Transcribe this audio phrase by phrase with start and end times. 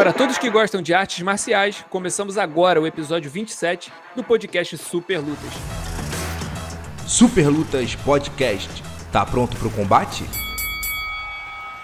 [0.00, 5.18] Para todos que gostam de artes marciais, começamos agora o episódio 27 do podcast Super
[5.18, 5.52] Lutas.
[7.06, 8.82] Super Lutas Podcast.
[9.12, 10.24] Tá pronto pro combate?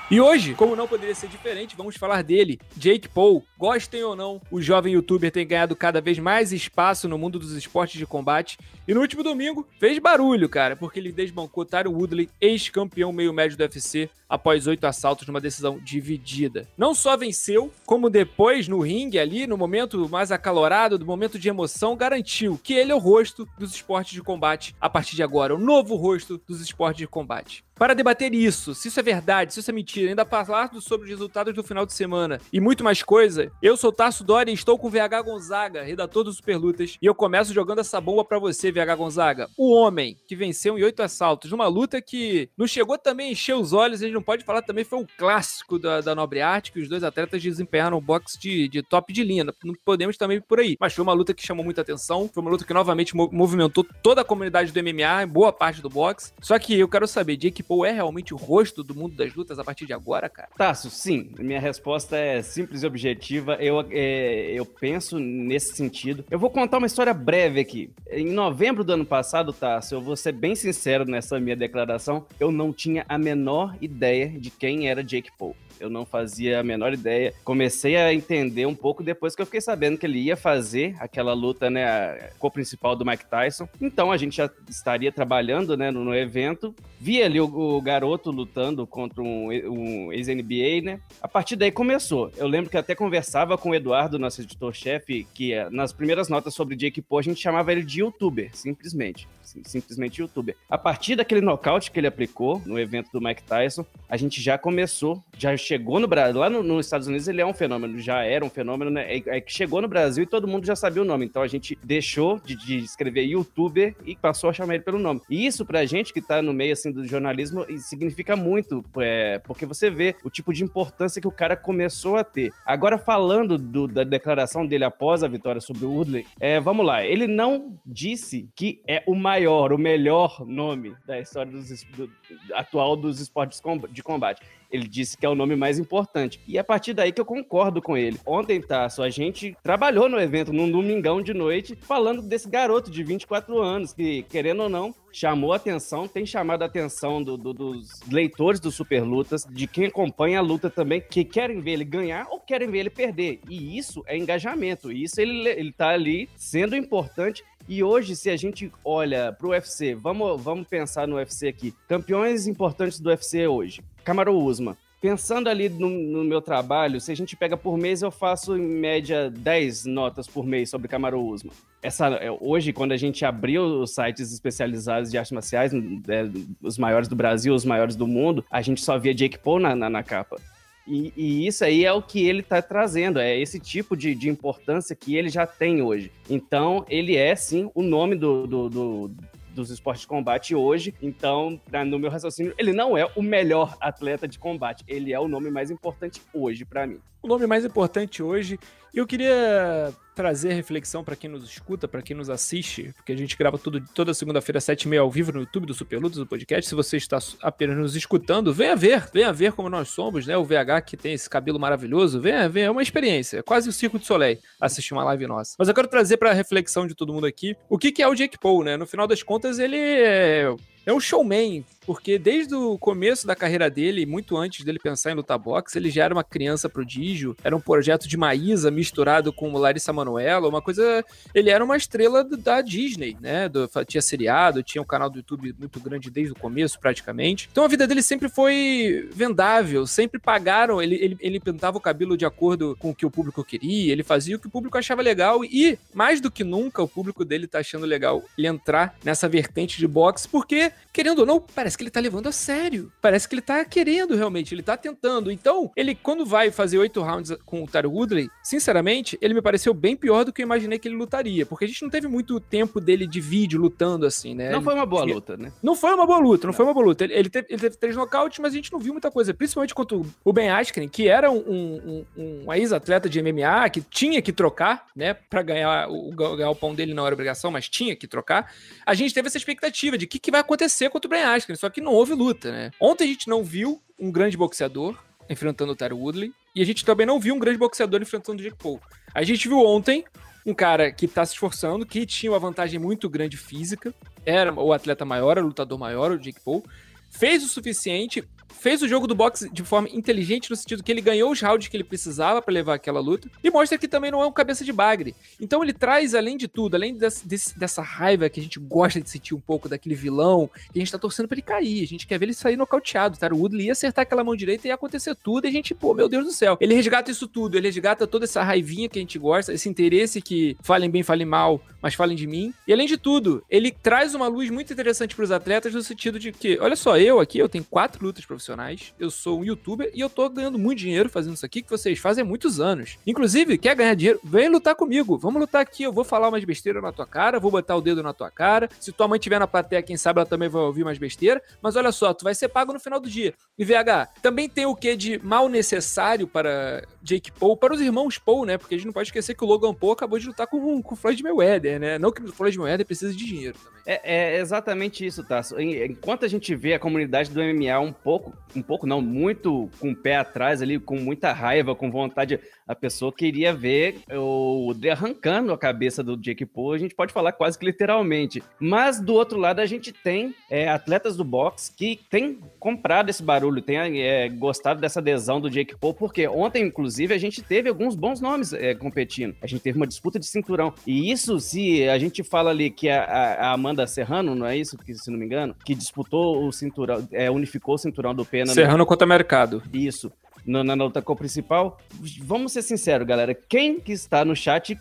[0.08, 3.44] E hoje, como não poderia ser diferente, vamos falar dele, Jake Paul.
[3.58, 7.50] Gostem ou não, o jovem youtuber tem ganhado cada vez mais espaço no mundo dos
[7.54, 8.56] esportes de combate.
[8.86, 13.56] E no último domingo fez barulho, cara, porque ele desbancou Tyron Woodley, ex-campeão meio médio
[13.56, 16.68] do UFC, após oito assaltos numa decisão dividida.
[16.78, 21.48] Não só venceu, como depois no ringue ali, no momento mais acalorado, do momento de
[21.48, 25.52] emoção, garantiu que ele é o rosto dos esportes de combate a partir de agora,
[25.52, 27.65] o novo rosto dos esportes de combate.
[27.78, 31.10] Para debater isso, se isso é verdade, se isso é mentira, ainda falar sobre os
[31.10, 34.78] resultados do final de semana e muito mais coisa, eu sou Tasso Dória e estou
[34.78, 38.38] com o VH Gonzaga, redator do Super Lutas, e eu começo jogando essa bomba para
[38.38, 39.50] você, VH Gonzaga.
[39.58, 43.54] O homem que venceu em oito assaltos, numa luta que não chegou também a encher
[43.54, 46.72] os olhos, a gente não pode falar também, foi um clássico da, da Nobre Arte,
[46.72, 50.40] que os dois atletas desempenharam um boxe de, de top de linha, não podemos também
[50.40, 50.78] por aí.
[50.80, 54.22] Mas foi uma luta que chamou muita atenção, foi uma luta que novamente movimentou toda
[54.22, 56.32] a comunidade do MMA, boa parte do boxe.
[56.40, 59.58] Só que eu quero saber, Jake Paul é realmente o rosto do mundo das lutas
[59.58, 60.48] a partir de agora, cara?
[60.56, 61.30] Tasso, sim.
[61.38, 63.54] Minha resposta é simples e objetiva.
[63.54, 66.24] Eu, é, eu penso nesse sentido.
[66.30, 67.90] Eu vou contar uma história breve aqui.
[68.10, 72.50] Em novembro do ano passado, Tasso, eu vou ser bem sincero nessa minha declaração, eu
[72.50, 76.92] não tinha a menor ideia de quem era Jake Paul eu não fazia a menor
[76.92, 77.34] ideia.
[77.44, 81.32] Comecei a entender um pouco depois que eu fiquei sabendo que ele ia fazer aquela
[81.32, 83.68] luta, né, a co-principal do Mike Tyson.
[83.80, 86.74] Então a gente já estaria trabalhando, né, no, no evento.
[86.98, 91.00] Vi ali o, o, garoto lutando contra um, um ex-NBA, né?
[91.20, 92.30] A partir daí começou.
[92.36, 96.54] Eu lembro que até conversava com o Eduardo, nosso editor-chefe, que eh, nas primeiras notas
[96.54, 99.28] sobre Jake Paul a gente chamava ele de youtuber, simplesmente
[99.64, 100.56] simplesmente youtuber.
[100.68, 104.58] A partir daquele nocaute que ele aplicou no evento do Mike Tyson, a gente já
[104.58, 106.40] começou, já chegou no Brasil.
[106.40, 109.16] Lá no, nos Estados Unidos ele é um fenômeno, já era um fenômeno, né?
[109.16, 111.24] É, é, que chegou no Brasil e todo mundo já sabia o nome.
[111.24, 115.20] Então a gente deixou de, de escrever youtuber e passou a chamar ele pelo nome.
[115.30, 119.66] E isso pra gente que tá no meio assim do jornalismo significa muito, é, porque
[119.66, 122.52] você vê o tipo de importância que o cara começou a ter.
[122.64, 127.04] Agora falando do, da declaração dele após a vitória sobre o Woodley, é, vamos lá,
[127.04, 132.10] ele não disse que é o maior maior, o melhor nome da história dos, do,
[132.54, 133.60] atual dos esportes
[133.90, 134.40] de combate.
[134.70, 136.40] Ele disse que é o nome mais importante.
[136.46, 138.18] E é a partir daí que eu concordo com ele.
[138.26, 143.04] Ontem, Tasso, a gente trabalhou no evento, num domingão de noite, falando desse garoto de
[143.04, 148.00] 24 anos, que, querendo ou não, chamou atenção, tem chamado a atenção do, do, dos
[148.10, 152.26] leitores do Super Lutas, de quem acompanha a luta também, que querem ver ele ganhar
[152.28, 153.40] ou querem ver ele perder.
[153.48, 154.90] E isso é engajamento.
[154.90, 159.50] Isso ele, ele tá ali sendo importante e hoje, se a gente olha para o
[159.50, 161.74] UFC, vamos, vamos pensar no UFC aqui.
[161.88, 163.82] Campeões importantes do UFC hoje.
[164.04, 164.76] Camaro Usman.
[165.00, 168.62] Pensando ali no, no, meu trabalho, se a gente pega por mês, eu faço em
[168.62, 171.52] média 10 notas por mês sobre Camaro Usman.
[171.82, 176.28] Essa, é, hoje, quando a gente abriu os sites especializados de artes marciais, é,
[176.62, 179.76] os maiores do Brasil, os maiores do mundo, a gente só via Jake Paul na,
[179.76, 180.40] na, na capa.
[180.86, 184.28] E, e, isso aí é o que ele está trazendo, é esse tipo de, de,
[184.28, 186.12] importância que ele já tem hoje.
[186.30, 189.10] Então, ele é sim o nome do, do, do
[189.56, 190.94] dos esportes de combate hoje.
[191.00, 194.84] Então, no meu raciocínio, ele não é o melhor atleta de combate.
[194.86, 197.00] Ele é o nome mais importante hoje para mim.
[197.22, 198.60] O nome mais importante hoje.
[198.94, 203.36] Eu queria trazer reflexão para quem nos escuta, para quem nos assiste, porque a gente
[203.36, 206.66] grava tudo, toda segunda-feira, sete e meia ao vivo no YouTube do Superlutas, do podcast.
[206.66, 210.34] Se você está apenas nos escutando, venha ver, venha ver como nós somos, né?
[210.34, 213.98] O VH que tem esse cabelo maravilhoso, venha ver, é uma experiência, quase o Circo
[213.98, 215.54] de Soleil assistir uma live nossa.
[215.58, 218.14] Mas eu quero trazer para reflexão de todo mundo aqui, o que, que é o
[218.14, 218.78] Jake Paul, né?
[218.78, 220.56] No final das contas, ele é
[220.86, 225.14] é um showman, porque desde o começo da carreira dele, muito antes dele pensar em
[225.14, 229.56] lutar boxe, ele já era uma criança prodígio, era um projeto de Maísa misturado com
[229.56, 231.04] Larissa Manoela, uma coisa...
[231.34, 233.48] Ele era uma estrela da Disney, né?
[233.48, 237.48] Do, tinha seriado, tinha um canal do YouTube muito grande desde o começo, praticamente.
[237.50, 242.16] Então a vida dele sempre foi vendável, sempre pagaram, ele, ele, ele pintava o cabelo
[242.16, 245.02] de acordo com o que o público queria, ele fazia o que o público achava
[245.02, 249.28] legal e, mais do que nunca, o público dele tá achando legal ele entrar nessa
[249.28, 252.92] vertente de boxe, porque querendo ou não, parece que ele tá levando a sério.
[253.00, 255.30] Parece que ele tá querendo realmente, ele tá tentando.
[255.30, 259.74] Então, ele, quando vai fazer oito rounds com o Tyro Woodley, sinceramente, ele me pareceu
[259.74, 261.44] bem pior do que eu imaginei que ele lutaria.
[261.46, 264.50] Porque a gente não teve muito tempo dele de vídeo lutando assim, né?
[264.50, 265.52] Não ele, foi uma boa luta, né?
[265.62, 266.56] Não foi uma boa luta, não, não.
[266.56, 267.04] foi uma boa luta.
[267.04, 269.34] Ele, ele, teve, ele, teve, três nocautes, mas a gente não viu muita coisa.
[269.34, 274.22] Principalmente contra o Ben Askren, que era um, um, um, ex-atleta de MMA, que tinha
[274.22, 275.14] que trocar, né?
[275.14, 278.52] Pra ganhar o, ganhar o pão dele não era obrigação, mas tinha que trocar.
[278.84, 281.56] A gente teve essa expectativa de o que, que vai acontecer contra o Brian Askren,
[281.56, 282.70] só que não houve luta, né?
[282.80, 284.96] Ontem a gente não viu um grande boxeador,
[285.28, 286.32] enfrentando o Tyre Woodley.
[286.54, 288.80] E a gente também não viu um grande boxeador enfrentando o Jake Paul.
[289.14, 290.04] A gente viu ontem
[290.44, 293.92] um cara que tá se esforçando, que tinha uma vantagem muito grande física,
[294.24, 296.64] era o atleta maior, o lutador maior, o Jake Paul,
[297.10, 298.22] fez o suficiente
[298.58, 301.68] fez o jogo do boxe de forma inteligente, no sentido que ele ganhou os rounds
[301.68, 304.64] que ele precisava para levar aquela luta, e mostra que também não é um cabeça
[304.64, 305.14] de bagre.
[305.40, 309.00] Então ele traz, além de tudo, além desse, desse, dessa raiva que a gente gosta
[309.00, 311.86] de sentir um pouco daquele vilão, que a gente tá torcendo pra ele cair, a
[311.86, 313.28] gente quer ver ele sair nocauteado, tá?
[313.32, 315.94] O Woodley ia acertar aquela mão direita e ia acontecer tudo, e a gente, pô,
[315.94, 316.56] meu Deus do céu.
[316.60, 320.20] Ele resgata isso tudo, ele resgata toda essa raivinha que a gente gosta, esse interesse
[320.20, 322.52] que falem bem, falem mal, mas falem de mim.
[322.66, 326.18] E além de tudo, ele traz uma luz muito interessante para os atletas no sentido
[326.18, 329.90] de que, olha só, eu aqui, eu tenho quatro lutas profissionais, eu sou um youtuber
[329.92, 332.96] e eu tô ganhando muito dinheiro fazendo isso aqui que vocês fazem há muitos anos.
[333.06, 334.20] Inclusive, quer ganhar dinheiro?
[334.22, 335.18] Vem lutar comigo.
[335.18, 335.82] Vamos lutar aqui.
[335.82, 338.68] Eu vou falar umas besteiras na tua cara, vou botar o dedo na tua cara.
[338.78, 341.42] Se tua mãe estiver na plateia, quem sabe ela também vai ouvir mais besteira.
[341.60, 343.34] Mas olha só, tu vai ser pago no final do dia.
[343.58, 348.18] E VH, também tem o que de mal necessário para Jake Paul, para os irmãos
[348.18, 348.56] Paul, né?
[348.56, 350.94] Porque a gente não pode esquecer que o Logan Paul acabou de lutar com, com
[350.94, 351.98] o Floyd Mayweather, né?
[351.98, 353.75] Não que o Floyd Mayweather precise de dinheiro também.
[353.86, 355.60] É, é, exatamente isso, Tasso.
[355.60, 359.92] Enquanto a gente vê a comunidade do MMA um pouco, um pouco não, muito com
[359.92, 364.90] o pé atrás ali, com muita raiva, com vontade, a pessoa queria ver o Dre
[364.90, 368.42] arrancando a cabeça do Jake Paul, a gente pode falar quase que literalmente.
[368.58, 373.22] Mas do outro lado a gente tem é, atletas do boxe que têm comprado esse
[373.22, 377.68] barulho, têm é, gostado dessa adesão do Jake Paul, porque ontem, inclusive, a gente teve
[377.68, 379.36] alguns bons nomes é, competindo.
[379.40, 380.74] A gente teve uma disputa de cinturão.
[380.86, 384.76] E isso, se a gente fala ali que a, a Amanda Serrano, não é isso?
[384.76, 388.52] Que, se não me engano, que disputou o cinturão, é, unificou o cinturão do Pena.
[388.52, 388.86] Serrano no...
[388.86, 389.62] contra Mercado.
[389.72, 390.10] Isso.
[390.46, 391.78] No, na luta principal.
[392.22, 393.34] Vamos ser sinceros, galera.
[393.34, 394.78] Quem que está no chat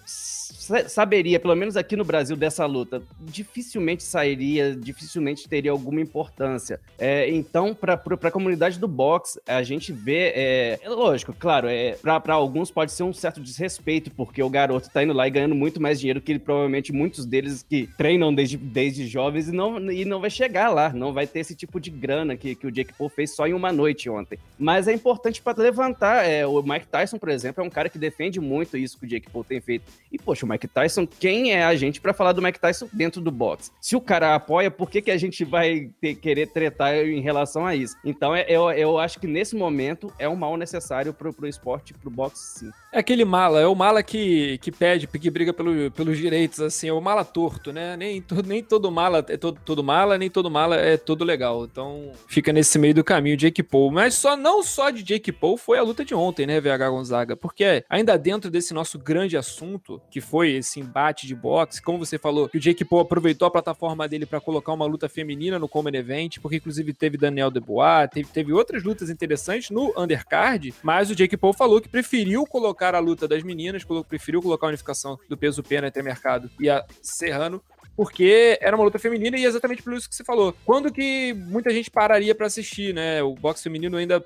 [0.88, 6.80] saberia, pelo menos aqui no Brasil, dessa luta, dificilmente sairia, dificilmente teria alguma importância.
[6.98, 11.98] É, então, para a comunidade do boxe, a gente vê, é, é lógico, claro, é,
[12.02, 15.56] para alguns pode ser um certo desrespeito, porque o garoto tá indo lá e ganhando
[15.56, 19.92] muito mais dinheiro que ele, provavelmente muitos deles que treinam desde, desde jovens e não,
[19.92, 22.72] e não vai chegar lá, não vai ter esse tipo de grana que, que o
[22.72, 24.40] Jake Paul fez só em uma noite ontem.
[24.58, 27.98] Mas é importante para levantar, é, o Mike Tyson, por exemplo, é um cara que
[27.98, 29.86] defende muito isso que o Jake Paul tem feito.
[30.12, 33.22] E, poxa, o Mike Tyson, quem é a gente para falar do Mike Tyson dentro
[33.22, 33.72] do box?
[33.82, 37.66] Se o cara apoia, por que, que a gente vai ter, querer tretar em relação
[37.66, 37.96] a isso?
[38.04, 41.94] Então, é, eu, eu acho que nesse momento é um mal necessário pro, pro esporte,
[41.94, 42.72] pro boxe, sim.
[42.92, 46.88] É aquele mala, é o mala que, que pede, que briga pelo, pelos direitos, assim,
[46.88, 47.98] é o mala torto, né?
[47.98, 51.66] Nem, todo, nem todo mala é todo, todo mala, nem todo mala é todo legal.
[51.66, 53.92] Então, fica nesse meio do caminho Jake Paul.
[53.92, 57.36] Mas só não só de Jake Paul foi a luta de ontem, né, VH Gonzaga?
[57.36, 62.18] Porque ainda dentro desse nosso grande assunto, que foi esse embate de boxe, como você
[62.18, 65.70] falou, que o Jake Paul aproveitou a plataforma dele para colocar uma luta feminina no
[65.70, 71.10] Common Event, porque inclusive teve Daniel Dubois, teve, teve outras lutas interessantes no undercard, mas
[71.10, 75.20] o Jake Paul falou que preferiu colocar a luta das meninas, preferiu colocar a unificação
[75.30, 77.62] do peso pena entre mercado e a Serrano
[77.96, 80.54] porque era uma luta feminina e é exatamente por isso que você falou.
[80.66, 83.24] Quando que muita gente pararia para assistir, né?
[83.24, 84.24] O boxe feminino ainda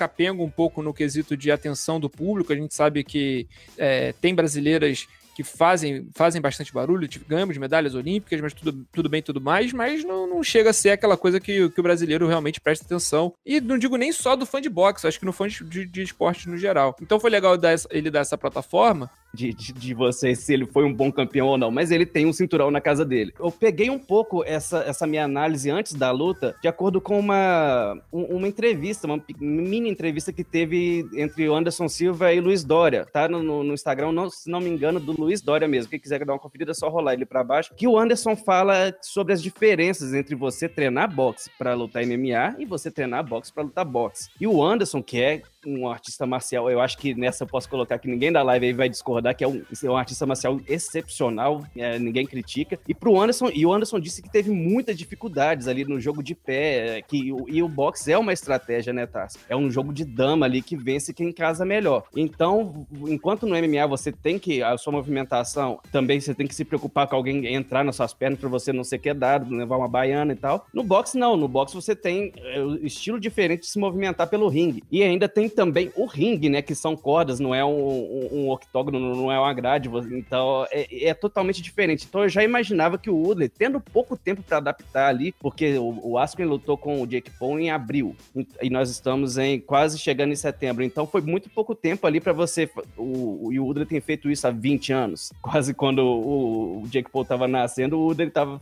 [0.00, 2.50] capenga um pouco no quesito de atenção do público.
[2.50, 8.40] A gente sabe que é, tem brasileiras que fazem, fazem bastante barulho, ganhamos medalhas olímpicas,
[8.40, 11.68] mas tudo, tudo bem, tudo mais, mas não, não chega a ser aquela coisa que,
[11.68, 13.34] que o brasileiro realmente presta atenção.
[13.44, 16.02] E não digo nem só do fã de boxe, acho que no fã de, de
[16.02, 16.96] esporte no geral.
[17.00, 20.66] Então foi legal dar essa, ele dar essa plataforma, de, de, de você se ele
[20.66, 23.32] foi um bom campeão ou não, mas ele tem um cinturão na casa dele.
[23.38, 28.00] Eu peguei um pouco essa, essa minha análise antes da luta, de acordo com uma,
[28.12, 33.28] uma entrevista, uma mini entrevista que teve entre o Anderson Silva e Luiz Dória, tá?
[33.28, 35.90] No, no Instagram, não, se não me engano, do Luiz Dória mesmo.
[35.90, 37.74] Quem quiser dar uma conferida, é só rolar ele para baixo.
[37.76, 42.64] Que o Anderson fala sobre as diferenças entre você treinar boxe para lutar MMA e
[42.64, 44.30] você treinar boxe para lutar boxe.
[44.40, 47.98] E o Anderson, que é um artista marcial, eu acho que nessa eu posso colocar
[47.98, 51.64] que ninguém da live aí vai discordar, que é um, é um artista marcial excepcional,
[51.76, 52.78] é, ninguém critica.
[52.88, 56.34] E pro Anderson, e o Anderson disse que teve muitas dificuldades ali no jogo de
[56.34, 59.38] pé, que e o boxe é uma estratégia, né, Tassi?
[59.48, 62.04] É um jogo de dama ali que vence quem casa melhor.
[62.16, 66.64] Então, enquanto no MMA você tem que, a sua movimentação, também você tem que se
[66.64, 70.32] preocupar com alguém entrar nas suas pernas para você não ser quedado, levar uma baiana
[70.32, 70.66] e tal.
[70.72, 71.36] No boxe, não.
[71.36, 74.82] No boxe você tem é, estilo diferente de se movimentar pelo ringue.
[74.90, 76.62] E ainda tem também o ringue, né?
[76.62, 79.90] Que são cordas, não é um, um, um octógono, não é uma grade.
[80.12, 82.06] Então é, é, totalmente diferente.
[82.08, 86.10] Então eu já imaginava que o Woodley, tendo pouco tempo para adaptar ali, porque o,
[86.10, 88.16] o Askren lutou com o Jake Paul em abril
[88.62, 90.84] e nós estamos em quase chegando em setembro.
[90.84, 92.70] Então foi muito pouco tempo ali para você.
[92.96, 97.22] O, o Woodley tem feito isso há 20 anos, quase quando o, o Jake Paul
[97.22, 98.60] estava nascendo, o Woodley estava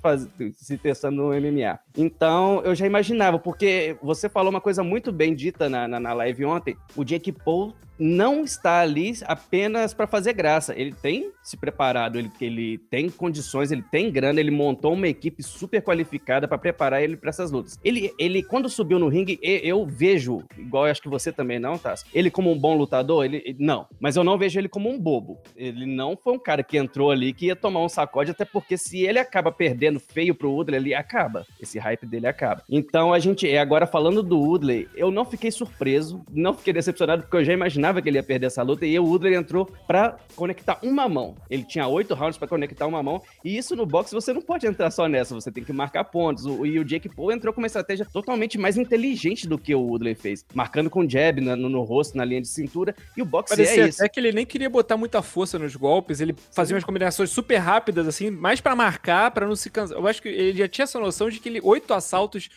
[0.57, 1.79] se testando no MMA.
[1.97, 6.13] Então eu já imaginava, porque você falou uma coisa muito bem dita na, na, na
[6.13, 10.75] live ontem o Jake Paul não está ali apenas para fazer graça.
[10.77, 15.43] Ele tem se preparado, ele, ele tem condições, ele tem grana, ele montou uma equipe
[15.43, 17.79] super qualificada para preparar ele para essas lutas.
[17.83, 21.79] Ele, ele, quando subiu no ringue, eu, vejo, igual eu acho que você também não,
[21.79, 23.87] Tassi, ele como um bom lutador, ele, não.
[23.99, 25.39] Mas eu não vejo ele como um bobo.
[25.57, 28.77] Ele não foi um cara que entrou ali que ia tomar um sacode, até porque
[28.77, 31.47] se ele acaba perdendo feio pro Woodley, ele acaba.
[31.61, 32.63] Esse hype dele acaba.
[32.69, 37.37] Então a gente, agora falando do Woodley, eu não fiquei surpreso, não fiquei decepcionado, porque
[37.39, 40.17] eu já imaginava imaginava que ele ia perder essa luta e o Woodley entrou para
[40.37, 41.37] conectar uma mão.
[41.51, 44.67] Ele tinha oito rounds para conectar uma mão e isso no boxe você não pode
[44.67, 46.45] entrar só nessa, você tem que marcar pontos.
[46.45, 49.81] O, e o Jake Paul entrou com uma estratégia totalmente mais inteligente do que o
[49.81, 53.57] Woodley fez, marcando com jab no, no, rosto, na linha de cintura e o boxe
[53.57, 54.03] Parecia é isso.
[54.03, 57.57] É que ele nem queria botar muita força nos golpes, ele fazia umas combinações super
[57.57, 59.97] rápidas assim, mais para marcar, para não se cansar.
[59.97, 62.49] Eu acho que ele já tinha essa noção de que ele oito assaltos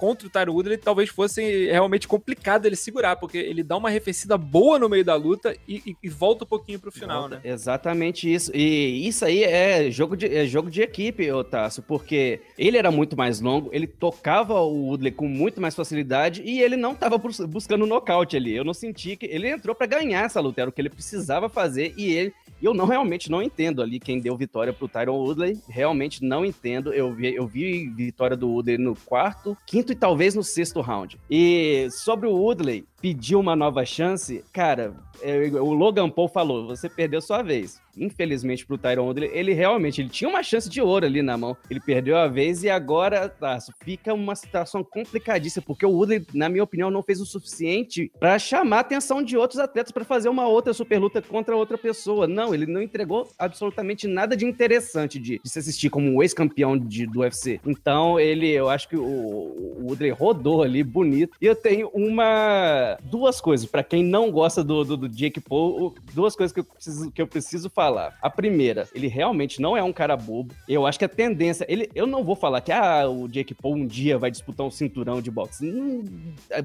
[0.00, 4.38] contra o Tyron Woodley talvez fosse realmente complicado ele segurar, porque ele dá uma arrefecida
[4.38, 7.34] boa no meio da luta e, e, e volta um pouquinho pro final, volta.
[7.36, 7.42] né?
[7.44, 8.50] Exatamente isso.
[8.56, 13.14] E isso aí é jogo de, é jogo de equipe, Otácio, porque ele era muito
[13.14, 17.86] mais longo, ele tocava o Woodley com muito mais facilidade e ele não tava buscando
[17.86, 18.56] nocaute ali.
[18.56, 21.50] Eu não senti que ele entrou para ganhar essa luta, era o que ele precisava
[21.50, 25.58] fazer e ele eu não realmente não entendo ali quem deu vitória pro Tyron Woodley.
[25.68, 26.92] Realmente não entendo.
[26.92, 31.18] Eu vi, eu vi vitória do Woodley no quarto, quinto e talvez no sexto round.
[31.30, 36.88] E sobre o Woodley, pediu uma nova chance, cara, é, o Logan Paul falou, você
[36.88, 37.80] perdeu sua vez.
[37.96, 41.56] Infelizmente pro Tyron Woodley, ele realmente ele tinha uma chance de ouro ali na mão.
[41.68, 46.48] Ele perdeu a vez e agora tá, fica uma situação complicadíssima, porque o Woodley, na
[46.48, 50.28] minha opinião, não fez o suficiente para chamar a atenção de outros atletas para fazer
[50.28, 52.26] uma outra super luta contra outra pessoa.
[52.26, 56.78] Não, ele não entregou absolutamente nada de interessante de, de se assistir como um ex-campeão
[56.78, 57.60] do UFC.
[57.66, 61.36] Então, ele, eu acho que o, o Woodley rodou ali bonito.
[61.40, 65.94] E eu tenho uma duas coisas, para quem não gosta do, do, do, Jake Paul,
[66.14, 68.16] duas coisas que eu, preciso, que eu preciso falar.
[68.22, 70.54] A primeira, ele realmente não é um cara bobo.
[70.68, 73.74] Eu acho que a tendência, ele, eu não vou falar que ah, o Jake Paul
[73.74, 75.66] um dia vai disputar um cinturão de boxe.
[75.66, 76.04] Hum,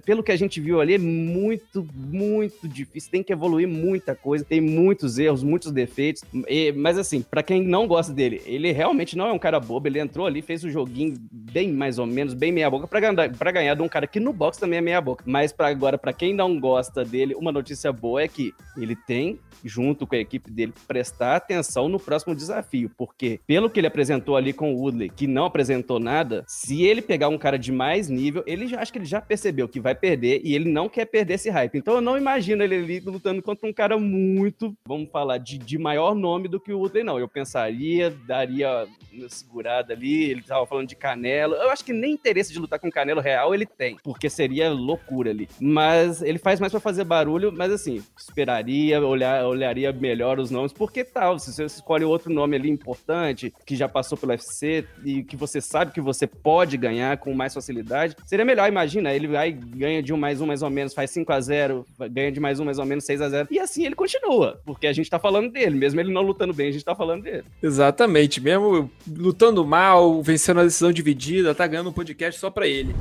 [0.05, 3.11] pelo que a gente viu ali, é muito, muito difícil.
[3.11, 6.23] Tem que evoluir muita coisa, tem muitos erros, muitos defeitos.
[6.47, 9.87] E, mas assim, para quem não gosta dele, ele realmente não é um cara bobo.
[9.87, 12.99] Ele entrou ali, fez o um joguinho bem mais ou menos, bem meia boca, para
[12.99, 15.23] ganhar, pra ganhar de um cara que no boxe também é meia boca.
[15.27, 19.39] Mas para agora, para quem não gosta dele, uma notícia boa é que ele tem,
[19.63, 24.35] junto com a equipe dele, prestar atenção no próximo desafio, porque pelo que ele apresentou
[24.35, 28.09] ali com o Woodley, que não apresentou nada, se ele pegar um cara de mais
[28.09, 31.05] nível, ele já acho que ele já percebeu que vai perder e ele não quer
[31.05, 31.77] perder esse hype.
[31.77, 35.77] Então eu não imagino ele ali lutando contra um cara muito, vamos falar, de, de
[35.77, 37.19] maior nome do que o Woodley, não.
[37.19, 41.55] Eu pensaria, daria uma segurada ali, ele tava falando de Canelo.
[41.55, 45.31] Eu acho que nem interesse de lutar com Canelo real ele tem, porque seria loucura
[45.31, 45.47] ali.
[45.59, 50.73] Mas ele faz mais para fazer barulho, mas assim, esperaria, olhar, olharia melhor os nomes,
[50.73, 55.23] porque tal, se você escolhe outro nome ali importante, que já passou pelo UFC e
[55.23, 59.51] que você sabe que você pode ganhar com mais facilidade, seria melhor, imagina, ele vai
[59.51, 62.59] ganha de um mais um mais ou menos, faz 5 a 0 ganha de mais
[62.59, 65.19] um mais ou menos 6 a 0 e assim ele continua, porque a gente tá
[65.19, 67.43] falando dele, mesmo ele não lutando bem, a gente tá falando dele.
[67.61, 72.95] Exatamente, mesmo lutando mal, vencendo a decisão dividida, tá ganhando um podcast só pra ele.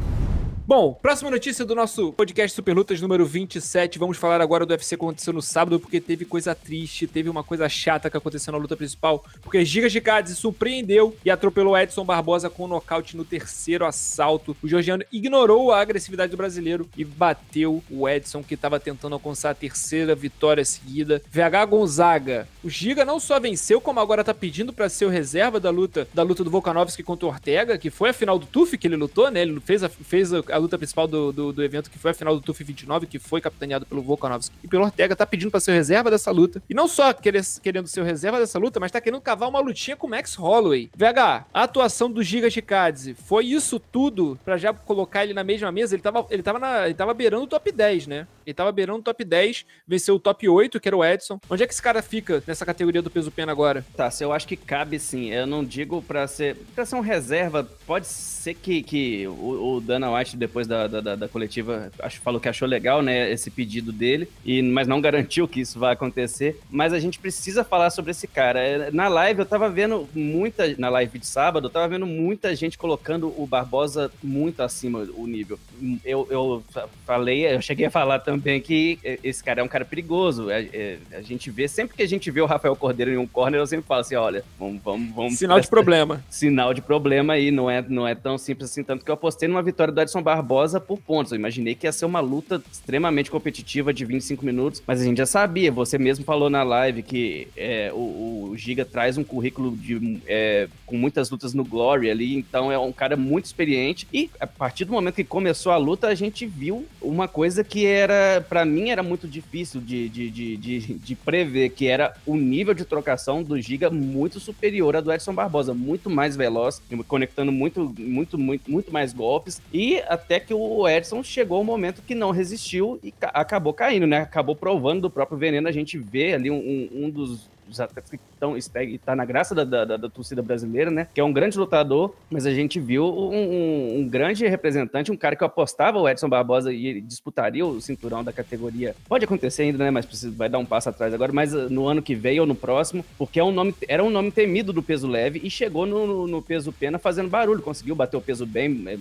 [0.67, 3.99] Bom, próxima notícia do nosso podcast Super Lutas número 27.
[3.99, 7.45] Vamos falar agora do UFC que aconteceu no sábado, porque teve coisa triste, teve uma
[7.45, 12.49] coisa chata que aconteceu na luta principal, porque de Cádiz surpreendeu e atropelou Edson Barbosa
[12.49, 14.57] com um nocaute no terceiro assalto.
[14.63, 19.51] O georgiano ignorou a agressividade do brasileiro e bateu o Edson, que estava tentando alcançar
[19.51, 21.21] a terceira vitória seguida.
[21.31, 22.49] VH Gonzaga.
[22.63, 26.09] O Giga não só venceu, como agora está pedindo para ser o reserva da luta
[26.15, 28.97] da luta do Volkanovski contra o Ortega, que foi a final do TUF que ele
[28.97, 29.43] lutou, né?
[29.43, 32.15] Ele fez a, fez a a luta principal do, do, do, evento, que foi a
[32.15, 35.59] final do TUF 29, que foi capitaneado pelo Volkanovski e pelo Ortega, tá pedindo pra
[35.59, 36.63] ser reserva dessa luta.
[36.71, 39.97] E não só querer, querendo ser reserva dessa luta, mas tá querendo cavar uma lutinha
[39.97, 40.91] com o Max Holloway.
[40.97, 45.73] VH, a atuação do Giga Chikadze, foi isso tudo pra já colocar ele na mesma
[45.73, 45.95] mesa?
[45.95, 48.27] Ele tava, ele tava, na, ele tava beirando o top 10, né?
[48.47, 51.41] Ele tava beirando o top 10, venceu o top 8, que era o Edson.
[51.49, 53.85] Onde é que esse cara fica nessa categoria do peso pena agora?
[53.97, 55.31] Tá, se eu acho que cabe sim.
[55.31, 56.57] Eu não digo pra ser.
[56.75, 61.17] Pra ser um reserva, pode ser que, que o, o Dana White, depois da, da,
[61.17, 65.49] da, coletiva, acho, falou que achou legal, né, esse pedido dele, e, mas não garantiu
[65.49, 66.61] que isso vai acontecer.
[66.71, 68.61] Mas a gente precisa falar sobre esse cara.
[68.61, 70.75] É, na live, eu tava vendo muita.
[70.77, 75.27] Na live de sábado, eu tava vendo muita gente colocando o Barbosa muito acima o
[75.27, 75.59] nível.
[76.05, 76.63] Eu, eu
[77.07, 80.51] falei, eu cheguei a falar também que esse cara é um cara perigoso.
[80.51, 83.17] A, é, é, a, gente vê, sempre que a gente vê o Rafael Cordeiro em
[83.17, 84.83] um corner, eu sempre falo assim: olha, vamos.
[84.83, 86.23] vamos, vamos Sinal de problema.
[86.29, 88.85] Sinal de problema aí, não é, não é tão simples assim.
[88.85, 90.34] Tanto que eu apostei numa vitória do Edson Barbosa
[90.81, 91.33] por pontos.
[91.33, 95.19] Eu imaginei que ia ser uma luta extremamente competitiva de 25 minutos, mas a gente
[95.19, 95.71] já sabia.
[95.73, 100.69] Você mesmo falou na live que é, o, o, Giga traz um currículo de, é,
[100.87, 104.07] com muitas lutas no Glory ali, então é um cara muito experiente.
[104.13, 107.87] E a partir do momento que começou a luta, a gente viu uma coisa que
[107.87, 112.37] era, para mim, era muito difícil de, de, de, de, de prever, que era o
[112.37, 117.53] nível de trocação do Giga muito superior a do Edson Barbosa, muito mais veloz, conectando
[117.53, 119.61] muito, muito, muito, muito mais golpes.
[119.73, 124.19] E até que o Edson chegou um momento que não resistiu e acabou caindo, né?
[124.19, 125.69] Acabou provando do próprio veneno.
[125.69, 130.09] A gente vê ali um, um dos que estão está na graça da, da, da,
[130.09, 131.09] torcida brasileira, né?
[131.15, 135.17] Que é um grande lutador, mas a gente viu um, um, um, grande representante, um
[135.17, 138.95] cara que apostava o Edson Barbosa e ele disputaria o cinturão da categoria.
[139.09, 139.91] Pode acontecer ainda, né?
[139.91, 142.47] Mas precisa, vai dar um passo atrás agora, mas uh, no ano que vem ou
[142.47, 145.87] no próximo, porque é um nome, era um nome temido do peso leve e chegou
[145.87, 148.99] no, no, peso pena fazendo barulho, conseguiu bater o peso bem, é,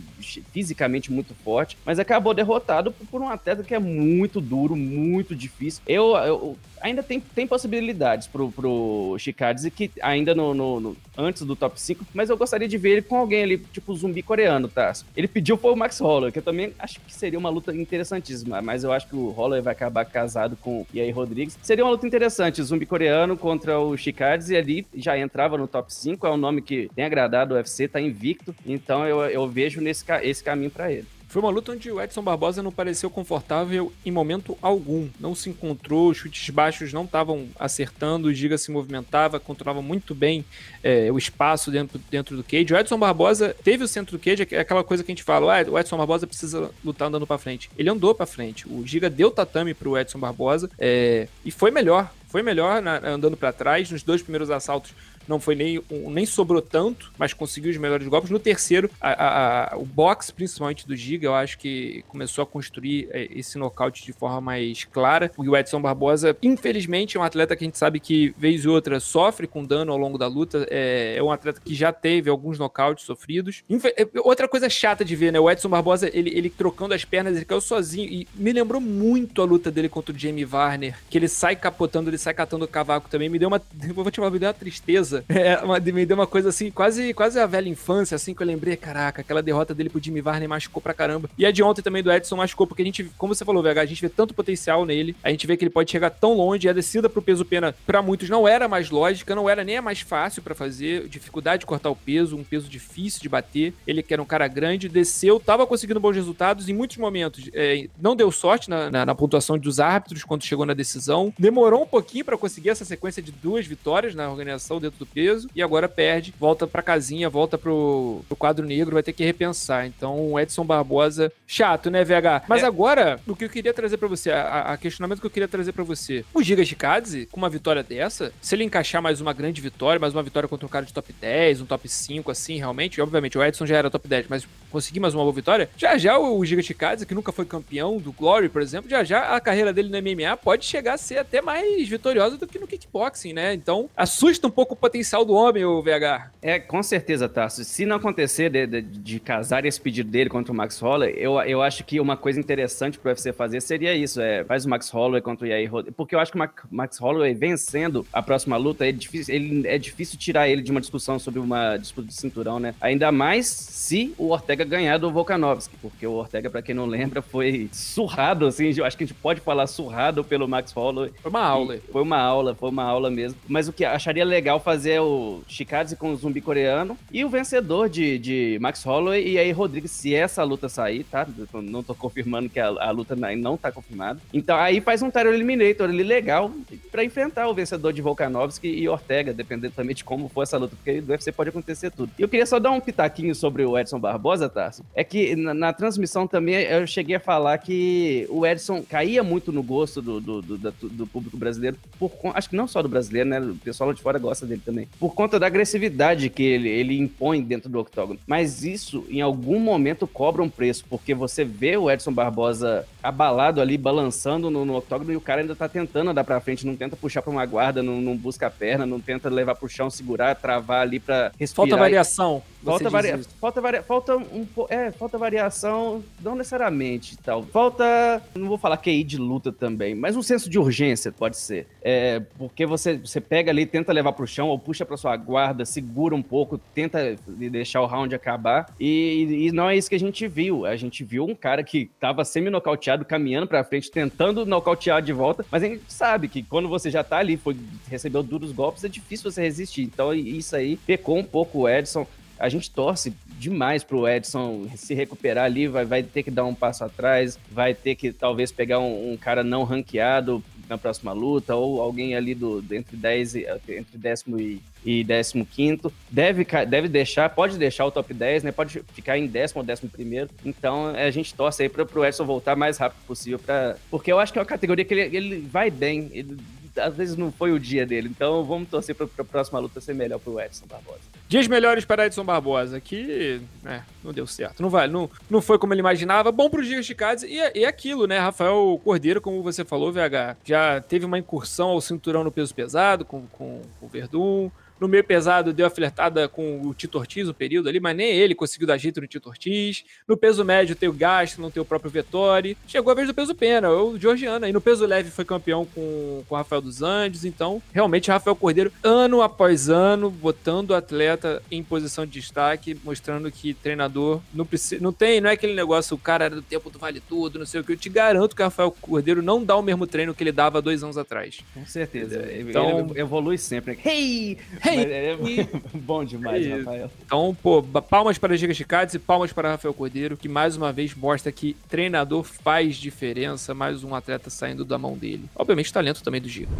[0.52, 5.36] fisicamente muito forte, mas acabou derrotado por, por um atleta que é muito duro, muito
[5.36, 5.82] difícil.
[5.88, 11.42] Eu, eu ainda tem, tem possibilidades pro, pro Chikadze, que ainda no, no, no, antes
[11.44, 14.68] do top 5, mas eu gostaria de ver ele com alguém ali, tipo zumbi coreano,
[14.68, 14.92] tá?
[15.16, 18.62] Ele pediu foi o Max Holloway, que eu também acho que seria uma luta interessantíssima,
[18.62, 21.58] mas eu acho que o Holloway vai acabar casado com o Yair Rodrigues.
[21.64, 26.28] Seria uma luta interessante, zumbi coreano contra o Chikadze, ali já entrava no top 5,
[26.28, 30.04] é um nome que tem agradado o UFC, tá invicto, então eu, eu vejo nesse,
[30.22, 31.08] esse caminho para ele.
[31.34, 35.10] Foi uma luta onde o Edson Barbosa não pareceu confortável em momento algum.
[35.20, 40.46] Não se encontrou, chutes baixos não estavam acertando, o Giga se movimentava, controlava muito bem
[40.84, 42.72] é, o espaço dentro, dentro do cage.
[42.72, 45.60] O Edson Barbosa teve o centro do cage, é aquela coisa que a gente fala,
[45.60, 47.68] ah, o Edson Barbosa precisa lutar andando para frente.
[47.76, 48.68] Ele andou para frente.
[48.70, 52.14] O Giga deu tatame pro Edson Barbosa é, e foi melhor.
[52.28, 53.92] Foi melhor na, andando para trás.
[53.92, 54.92] Nos dois primeiros assaltos
[55.28, 58.30] não foi nem, um, nem sobrou tanto, mas conseguiu os melhores golpes.
[58.30, 63.08] No terceiro, a, a, o box, principalmente do Giga, eu acho que começou a construir
[63.12, 65.32] é, esse nocaute de forma mais clara.
[65.38, 69.00] O Edson Barbosa, infelizmente, é um atleta que a gente sabe que, vez e outra,
[69.00, 70.68] sofre com dano ao longo da luta.
[70.70, 73.64] É, é um atleta que já teve alguns nocautes sofridos.
[73.70, 75.40] Infe é, outra coisa chata de ver, né?
[75.40, 78.08] O Edson Barbosa, ele, ele trocando as pernas, ele caiu sozinho.
[78.08, 82.10] E me lembrou muito a luta dele contra o Jamie Varner, que ele sai capotando,
[82.10, 83.30] ele sai catando o cavaco também.
[83.30, 83.62] Me deu uma.
[83.94, 85.26] Vou te falar, me deu uma tristeza coisa.
[85.44, 88.48] É, uma, me deu uma coisa assim, quase, quase a velha infância, assim, que eu
[88.48, 91.30] lembrei, caraca, aquela derrota dele pro Jimmy Varney machucou pra caramba.
[91.38, 93.82] E a de ontem também do Edson machucou, porque a gente, como você falou, VH,
[93.82, 96.66] a gente vê tanto potencial nele, a gente vê que ele pode chegar tão longe,
[96.66, 99.78] e a descida pro peso pena, para muitos, não era mais lógica, não era nem
[99.78, 103.74] a mais fácil para fazer, dificuldade de cortar o peso, um peso difícil de bater.
[103.86, 107.88] Ele que era um cara grande, desceu, tava conseguindo bons resultados, em muitos momentos é,
[108.00, 111.88] não deu sorte na, na, na, pontuação dos árbitros quando chegou na decisão, demorou um
[111.88, 115.88] pouquinho para conseguir essa sequência de duas vitórias na organização dentro do peso, e agora
[115.88, 119.86] perde, volta pra casinha, volta pro, pro quadro negro, vai ter que repensar.
[119.86, 122.44] Então, o Edson Barbosa, chato, né, VH?
[122.48, 122.66] Mas é.
[122.66, 125.72] agora, o que eu queria trazer para você, a, a, questionamento que eu queria trazer
[125.72, 126.26] para você.
[126.34, 130.14] O Giga Chikadze, com uma vitória dessa, se ele encaixar mais uma grande vitória, mais
[130.14, 133.44] uma vitória contra um cara de top 10, um top 5, assim, realmente, obviamente, o
[133.44, 136.62] Edson já era top 10, mas conseguir mais uma boa vitória, já já o Giga
[136.62, 139.98] Chikadze, que nunca foi campeão do Glory, por exemplo, já já a carreira dele no
[139.98, 143.54] MMA pode chegar a ser até mais vitoriosa do que no kickboxing, né?
[143.54, 146.30] Então, assusta um pouco o potencial do homem, o VH.
[146.40, 147.64] É, com certeza, Tarso.
[147.64, 151.42] Se não acontecer de, de, de casar esse pedido dele contra o Max Holloway, eu,
[151.42, 154.92] eu acho que uma coisa interessante pro UFC fazer seria isso, é, faz o Max
[154.92, 158.56] Holloway contra o Yair Rodrigues, porque eu acho que o Max Holloway vencendo a próxima
[158.56, 162.14] luta, é difícil, ele, é difícil tirar ele de uma discussão sobre uma disputa de
[162.14, 162.76] cinturão, né?
[162.80, 167.22] Ainda mais se o Ortega ganhar do Volkanovski, porque o Ortega, para quem não lembra,
[167.22, 171.12] foi surrado, assim, eu acho que a gente pode falar surrado pelo Max Holloway.
[171.20, 171.80] Foi uma aula.
[171.92, 173.40] Foi uma aula, foi uma aula mesmo.
[173.48, 177.30] Mas o que acharia legal fazer é o Chikadze com o zumbi coreano e o
[177.30, 181.28] vencedor de, de Max Holloway e aí Rodrigues, se essa luta sair, tá?
[181.54, 184.20] Não tô confirmando que a, a luta não tá confirmada.
[184.34, 186.52] Então aí faz um Tyro Eliminator ali legal
[186.92, 190.76] para enfrentar o vencedor de Volkanovski e Ortega, dependendo também de como for essa luta,
[190.76, 192.12] porque do UFC pode acontecer tudo.
[192.18, 194.84] E eu queria só dar um pitaquinho sobre o Edson Barbosa, Tarso.
[194.94, 199.52] É que na, na transmissão também eu cheguei a falar que o Edson caía muito
[199.52, 202.90] no gosto do, do, do, do, do público brasileiro, por, acho que não só do
[202.90, 203.40] brasileiro, né?
[203.40, 204.73] O pessoal lá de fora gosta dele também.
[205.00, 208.20] Por conta da agressividade que ele, ele impõe dentro do octógono.
[208.28, 213.62] Mas isso, em algum momento, cobra um preço, porque você vê o Edson Barbosa abalado
[213.62, 216.76] ali, balançando no, no octógono e o cara ainda tá tentando andar pra frente, não
[216.76, 219.90] tenta puxar pra uma guarda, não, não busca a perna, não tenta levar pro chão,
[219.90, 221.68] segurar, travar ali pra respirar.
[221.68, 222.42] Falta variação.
[222.64, 223.20] Falta, varia...
[223.42, 223.84] falta, varia...
[223.84, 227.44] falta um é, falta variação, não necessariamente, tal.
[227.44, 231.68] Falta, não vou falar QI de luta também, mas um senso de urgência pode ser.
[231.82, 235.66] É, porque você, você pega ali, tenta levar pro chão ou puxa pra sua guarda,
[235.66, 240.00] segura um pouco, tenta deixar o round acabar e, e não é isso que a
[240.00, 240.66] gente viu.
[240.66, 245.46] A gente viu um cara que tava semi-nocauteado, caminhando pra frente, tentando nocautear de volta,
[245.52, 247.58] mas a gente sabe que quando você já tá ali, foi,
[247.90, 249.84] recebeu duros golpes, é difícil você resistir.
[249.84, 252.06] Então isso aí pecou um pouco o Edson
[252.40, 256.54] a gente torce demais pro Edson se recuperar ali, vai, vai ter que dar um
[256.54, 261.56] passo atrás, vai ter que talvez pegar um, um cara não ranqueado na próxima luta,
[261.56, 267.30] ou alguém ali do, entre 10 entre décimo e, e décimo quinto, deve, deve deixar,
[267.30, 268.52] pode deixar o top 10, né?
[268.52, 270.30] Pode ficar em décimo ou décimo primeiro.
[270.46, 274.20] Então a gente torce aí para o Edson voltar mais rápido possível, pra, porque eu
[274.20, 276.38] acho que é uma categoria que ele, ele vai bem, ele
[276.78, 278.10] às vezes não foi o dia dele.
[278.10, 281.02] Então vamos torcer para a próxima luta ser melhor para o Edson Barbosa.
[281.28, 284.62] Dias melhores para Edson Barbosa, que é, não deu certo.
[284.62, 286.32] Não vai, não, não foi como ele imaginava.
[286.32, 287.24] Bom para os Dias de Cádiz.
[287.24, 288.20] E, e aquilo, né?
[288.20, 293.06] Rafael Cordeiro, como você falou, VH, já teve uma incursão ao cinturão no peso pesado
[293.06, 294.50] com, com, com o Verdun.
[294.84, 298.12] No meio pesado deu a flertada com o Tito Ortiz o período ali, mas nem
[298.12, 299.86] ele conseguiu dar jeito no Tito Ortiz.
[300.06, 302.58] No peso médio tem o Gasto, não tem o próprio Vettori.
[302.68, 304.46] Chegou a vez do peso pena, o Georgiano.
[304.46, 307.24] E no peso leve foi campeão com, com o Rafael dos Andes.
[307.24, 313.32] Então, realmente, Rafael Cordeiro, ano após ano, botando o atleta em posição de destaque, mostrando
[313.32, 314.84] que treinador não precisa.
[314.84, 317.46] Não tem, não é aquele negócio, o cara era do tempo do vale tudo, não
[317.46, 317.72] sei o que.
[317.72, 320.62] Eu te garanto que o Rafael Cordeiro não dá o mesmo treino que ele dava
[320.62, 321.40] dois anos atrás.
[321.54, 322.22] Com certeza.
[322.34, 323.80] Então, ele evolui sempre.
[323.82, 324.38] Hey!
[324.62, 324.73] Hey!
[324.80, 325.18] É
[325.74, 326.92] bom demais, é Rafael.
[327.06, 330.94] Então, pô, palmas para Giga Chicates e palmas para Rafael Cordeiro, que mais uma vez
[330.94, 335.26] mostra que treinador faz diferença, mais um atleta saindo da mão dele.
[335.36, 336.52] Obviamente, talento também do Giga.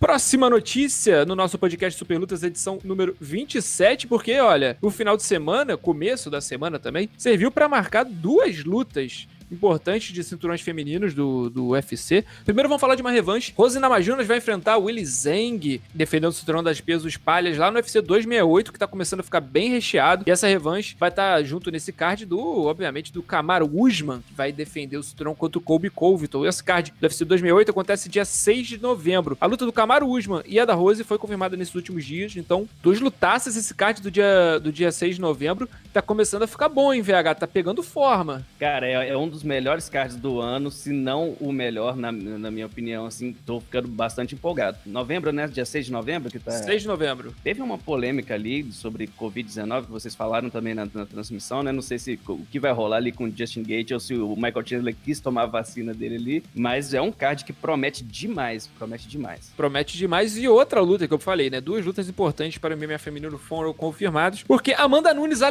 [0.00, 5.24] Próxima notícia no nosso podcast Super Lutas, edição número 27, porque olha, o final de
[5.24, 11.50] semana, começo da semana também, serviu para marcar duas lutas importantes de cinturões femininos do,
[11.50, 12.24] do UFC.
[12.44, 13.52] Primeiro vamos falar de uma revanche.
[13.56, 18.00] Rose Namajunas vai enfrentar Willy Zeng, defendendo o cinturão das pesos palhas lá no UFC
[18.00, 20.24] 268, que tá começando a ficar bem recheado.
[20.26, 24.34] E essa revanche vai estar tá junto nesse card do, obviamente, do Kamaru Usman, que
[24.34, 26.46] vai defender o cinturão contra o Colby Covington.
[26.46, 29.36] Esse card do UFC 268 acontece dia 6 de novembro.
[29.40, 32.68] A luta do Kamaru Usman e a da Rose foi confirmada nesses últimos dias, então
[32.82, 36.68] duas lutaças esse card do dia, do dia 6 de novembro tá começando a ficar
[36.68, 37.34] bom, hein, VH?
[37.40, 38.46] Tá pegando forma.
[38.58, 42.50] Cara, é, é um dos melhores cards do ano, se não o melhor, na, na
[42.50, 44.78] minha opinião, assim, tô ficando bastante empolgado.
[44.86, 45.46] Novembro, né?
[45.46, 46.52] Dia 6 de novembro que tá...
[46.52, 47.34] 6 de novembro.
[47.42, 51.72] Teve uma polêmica ali sobre Covid-19, que vocês falaram também na, na, transmissão, né?
[51.72, 54.34] Não sei se o que vai rolar ali com o Justin Gate ou se o
[54.36, 58.66] Michael Chandler quis tomar a vacina dele ali, mas é um card que promete demais,
[58.66, 59.52] promete demais.
[59.56, 60.36] Promete demais.
[60.36, 61.60] E outra luta que eu falei, né?
[61.60, 65.42] Duas lutas importantes para o MMA feminino foram confirmadas, porque Amanda Nunes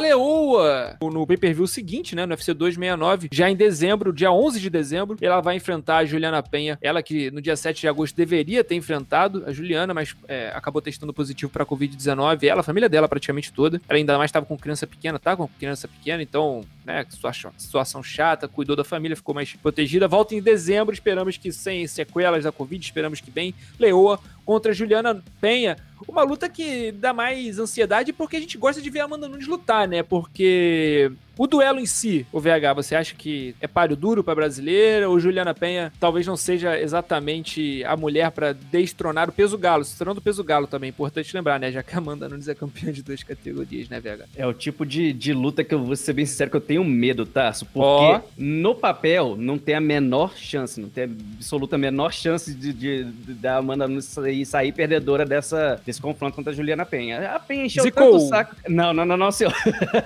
[1.00, 2.26] no pay-per-view seguinte, né?
[2.26, 6.04] No UFC 269, já em dezembro dezembro, dia 11 de dezembro, ela vai enfrentar a
[6.04, 10.14] Juliana Penha, ela que no dia 7 de agosto deveria ter enfrentado a Juliana, mas
[10.26, 12.44] é, acabou testando positivo para Covid-19.
[12.44, 13.80] Ela, a família dela praticamente toda.
[13.88, 15.36] Ela ainda mais estava com criança pequena, tá?
[15.36, 17.04] Com criança pequena, então, né,
[17.58, 20.08] situação, chata, cuidou da família, ficou mais protegida.
[20.08, 23.54] Volta em dezembro, esperamos que sem sequelas da Covid, esperamos que bem.
[23.78, 25.76] Leoa contra Juliana Penha.
[26.08, 29.46] Uma luta que dá mais ansiedade porque a gente gosta de ver a Amanda Nunes
[29.46, 30.02] lutar, né?
[30.02, 35.08] Porque o duelo em si, o VH, você acha que é páreo duro para brasileira
[35.08, 39.96] ou Juliana Penha talvez não seja exatamente a mulher para destronar o peso galo, se
[40.04, 41.70] do peso galo também, importante lembrar, né?
[41.70, 44.24] Já que a Amanda Nunes é campeã de duas categorias, né, VH?
[44.36, 46.84] É o tipo de, de luta que eu vou ser bem sincero que eu tenho
[46.84, 47.52] medo, tá?
[47.72, 48.20] Porque oh.
[48.36, 53.04] no papel não tem a menor chance, não tem a absoluta menor chance de, de,
[53.04, 57.30] de da Amanda Nunes sair, sair perdedora dessa, desse confronto contra a Juliana Penha.
[57.30, 58.12] A Penha encheu Zicou.
[58.12, 58.56] tanto o saco.
[58.68, 59.54] Não, não, não, não, senhor.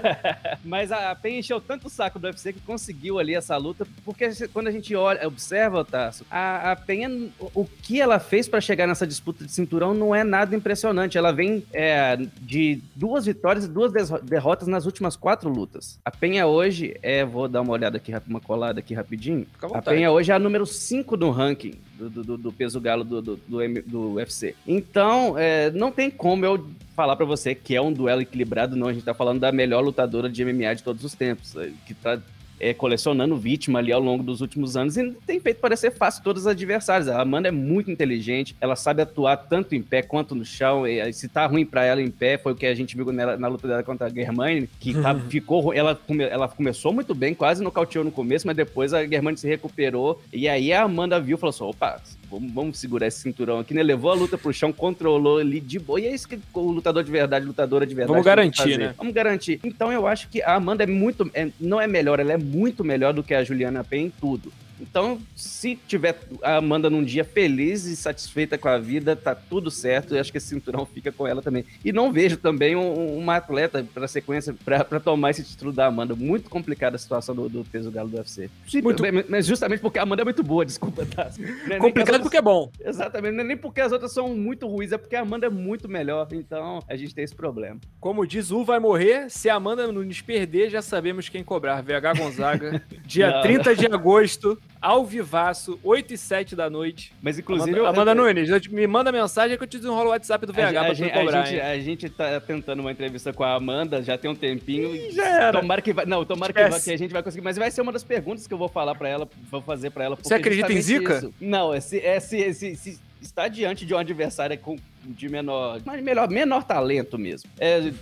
[0.64, 4.28] Mas a Penha encheu tanto o saco do UFC que conseguiu ali essa luta, porque
[4.52, 8.86] quando a gente olha, observa, Tasso, a, a Penha, o que ela fez para chegar
[8.86, 11.16] nessa disputa de cinturão não é nada impressionante.
[11.16, 16.00] Ela vem é, de duas vitórias e duas derrotas nas últimas quatro lutas.
[16.04, 19.46] A Penha hoje é, vou dar uma olhada aqui, uma colada aqui rapidinho.
[19.60, 21.78] A Penha hoje é a número 5 do ranking
[22.08, 24.54] do, do, do, peso galo do, do, do, do UFC.
[24.66, 28.88] Então, é, não tem como eu falar para você que é um duelo equilibrado, não.
[28.88, 31.94] A gente tá falando da melhor lutadora de MMA de todos os tempos, é, que
[31.94, 32.20] tá
[32.62, 36.42] é, colecionando vítima ali ao longo dos últimos anos e tem feito parecer fácil todos
[36.42, 37.08] os adversários.
[37.08, 40.86] A Amanda é muito inteligente, ela sabe atuar tanto em pé quanto no chão.
[40.86, 43.36] E, se tá ruim para ela em pé, foi o que a gente viu nela,
[43.36, 45.20] na luta dela contra a Germaine, que tá, uhum.
[45.28, 45.74] ficou.
[45.74, 49.48] Ela, come, ela começou muito bem, quase nocauteou no começo, mas depois a Germaine se
[49.48, 50.22] recuperou.
[50.32, 52.00] E aí a Amanda viu e falou assim: opa,
[52.32, 53.82] vamos, vamos segurar esse cinturão aqui, né?
[53.82, 56.00] Levou a luta pro chão, controlou ali de boa.
[56.00, 58.12] E é isso que o lutador de verdade, lutadora de verdade.
[58.12, 58.94] Vamos garantir, né?
[58.96, 59.60] Vamos garantir.
[59.62, 61.30] Então eu acho que a Amanda é muito.
[61.34, 64.52] É, não é melhor, ela é muito melhor do que a Juliana Pen em tudo.
[64.92, 69.70] Então, se tiver a Amanda num dia feliz e satisfeita com a vida, tá tudo
[69.70, 70.14] certo.
[70.14, 71.64] Eu acho que esse cinturão fica com ela também.
[71.82, 76.14] E não vejo também um, uma atleta para sequência para tomar esse título da Amanda.
[76.14, 78.50] Muito complicada a situação do, do peso galo do UFC.
[78.68, 79.02] Sim, muito...
[79.30, 81.30] Mas justamente porque a Amanda é muito boa, desculpa, tá?
[81.70, 82.20] É Complicado outras...
[82.20, 82.70] porque é bom.
[82.78, 83.32] Exatamente.
[83.32, 85.88] Não é nem porque as outras são muito ruins, é porque a Amanda é muito
[85.88, 86.28] melhor.
[86.32, 87.80] Então, a gente tem esse problema.
[87.98, 89.30] Como diz, o vai morrer.
[89.30, 91.80] Se a Amanda nos perder, já sabemos quem cobrar.
[91.80, 93.74] VH Gonzaga, dia não, 30 não.
[93.74, 97.14] de agosto ao vivaço, 8 e 7 da noite.
[97.22, 97.78] Mas inclusive.
[97.78, 98.14] Amanda, Amanda eu...
[98.16, 100.94] Nunes, me manda mensagem que eu te desenrolo o WhatsApp do VH a, pra a,
[100.94, 101.42] gente, cobrar.
[101.42, 104.94] A gente, a gente tá tentando uma entrevista com a Amanda já tem um tempinho.
[104.94, 105.60] Ih, já era.
[105.60, 106.04] Tomara que vai.
[106.04, 107.44] Não, tomara que, vai, que, a gente vai conseguir.
[107.44, 110.04] Mas vai ser uma das perguntas que eu vou falar pra ela, vou fazer pra
[110.04, 110.18] ela.
[110.20, 111.18] Você acredita em Zika?
[111.18, 111.34] Isso.
[111.40, 115.80] Não, é se, é se, se, se está diante de um adversário com, de menor,
[116.02, 117.50] melhor, menor talento mesmo.
[117.58, 117.92] É,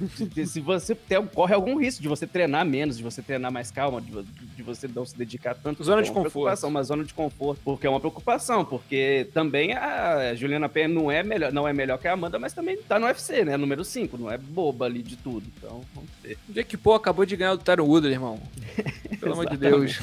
[0.46, 4.00] se você tem, corre algum risco de você treinar menos, de você treinar mais calma,
[4.00, 5.82] de, de você não se dedicar tanto.
[5.82, 6.66] Zona é de conforto.
[6.66, 11.22] Uma zona de conforto, porque é uma preocupação, porque também a Juliana Penha não é
[11.22, 13.56] melhor, não é melhor que a Amanda, mas também tá no UFC, né?
[13.56, 15.46] Número 5, não é boba ali de tudo.
[15.56, 16.38] Então, vamos ver.
[16.48, 18.40] O que pô acabou de ganhar do Tyron Woodley, irmão.
[19.18, 19.98] Pelo amor de Deus.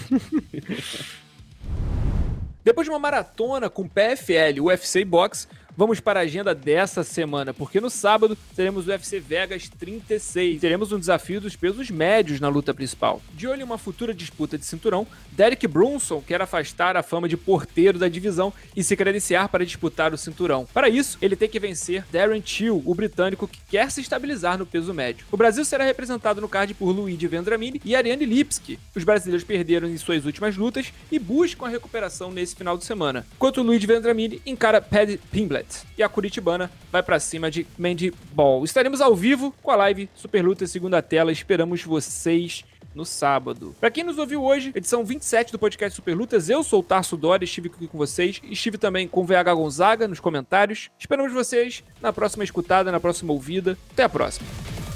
[2.63, 7.53] Depois de uma maratona com PFL, UFC e Box, Vamos para a agenda dessa semana,
[7.53, 10.59] porque no sábado teremos o UFC Vegas 36.
[10.59, 13.21] Teremos um desafio dos pesos médios na luta principal.
[13.35, 17.37] De olho em uma futura disputa de cinturão, Derek Brunson quer afastar a fama de
[17.37, 20.67] porteiro da divisão e se credenciar para disputar o cinturão.
[20.73, 24.65] Para isso, ele tem que vencer Darren Till, o britânico que quer se estabilizar no
[24.65, 25.27] peso médio.
[25.31, 28.79] O Brasil será representado no card por Luigi Vendramini e Ariane Lipski.
[28.95, 33.27] Os brasileiros perderam em suas últimas lutas e buscam a recuperação nesse final de semana,
[33.35, 35.66] enquanto Luigi Vendramini encara Paddy Pimblett
[35.97, 38.63] e a Curitibana vai para cima de Mandy Ball.
[38.63, 41.31] Estaremos ao vivo com a live Super Luta segunda tela.
[41.31, 42.63] Esperamos vocês
[42.97, 43.75] no sábado.
[43.79, 47.15] Para quem nos ouviu hoje, edição 27 do podcast Super Lutas, eu sou o Tarso
[47.15, 50.89] Dori, estive aqui com vocês, estive também com o VH Gonzaga nos comentários.
[50.99, 53.77] Esperamos vocês na próxima escutada, na próxima ouvida.
[53.91, 54.86] Até a próxima.